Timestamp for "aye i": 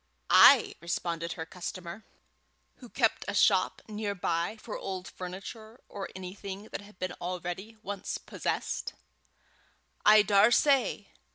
10.03-10.21